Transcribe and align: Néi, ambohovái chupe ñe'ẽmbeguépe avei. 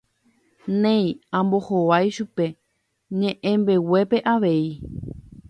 Néi, 0.81 1.07
ambohovái 1.39 2.07
chupe 2.15 2.45
ñe'ẽmbeguépe 3.19 4.17
avei. 4.33 4.65